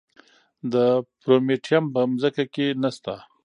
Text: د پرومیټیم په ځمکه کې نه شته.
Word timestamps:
د 0.73 0.75
پرومیټیم 1.21 1.85
په 1.93 2.01
ځمکه 2.21 2.43
کې 2.53 2.65
نه 2.81 2.89
شته. 2.95 3.15